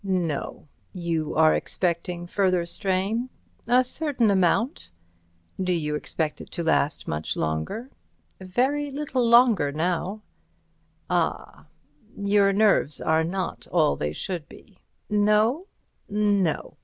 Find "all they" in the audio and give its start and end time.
13.71-14.11